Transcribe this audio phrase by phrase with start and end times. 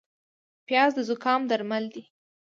[0.67, 2.03] پیاز د زکام درمل دی